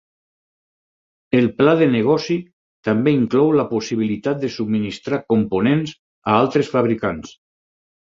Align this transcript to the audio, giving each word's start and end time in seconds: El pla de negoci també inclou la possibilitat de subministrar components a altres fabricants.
El 1.39 1.49
pla 1.57 1.73
de 1.81 1.87
negoci 1.95 2.37
també 2.87 3.13
inclou 3.17 3.51
la 3.59 3.65
possibilitat 3.73 4.39
de 4.45 4.49
subministrar 4.55 5.21
components 5.35 5.93
a 6.33 6.39
altres 6.39 6.73
fabricants. 6.77 7.37